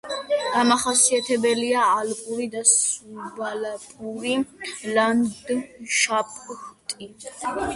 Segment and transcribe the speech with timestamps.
[0.53, 4.33] დამახასიათებელია ალპური და სუბალპური
[4.97, 7.13] ლანდშაფტი.